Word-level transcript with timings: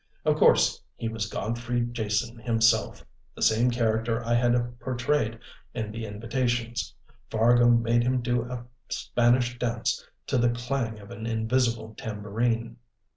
Of 0.25 0.35
course 0.37 0.81
he 0.95 1.09
was 1.09 1.27
Godfrey 1.29 1.81
Jason 1.81 2.39
himself 2.39 3.05
the 3.35 3.43
same 3.43 3.69
character 3.69 4.25
I 4.25 4.33
had 4.33 4.79
portrayed 4.79 5.37
in 5.75 5.91
the 5.91 6.07
invitations. 6.07 6.95
Fargo 7.29 7.69
made 7.69 8.01
him 8.01 8.19
do 8.23 8.41
a 8.41 8.65
Spanish 8.89 9.59
dance 9.59 10.03
to 10.25 10.39
the 10.39 10.49
clang 10.49 10.97
of 10.97 11.11
an 11.11 11.27
invisible 11.27 11.93
tambourine. 11.99 12.77